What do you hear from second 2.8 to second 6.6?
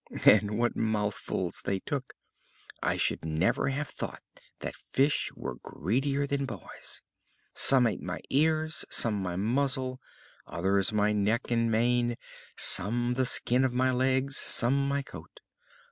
I should never have thought that fish were greedier than